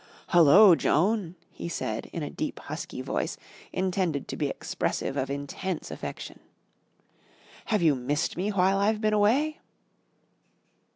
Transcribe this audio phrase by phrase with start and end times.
[0.29, 3.37] "Hullo, Joan," he said in a deep, husky voice
[3.71, 6.39] intended to be expressive of intense affection.
[7.65, 9.59] "Have you missed me while I've been away?"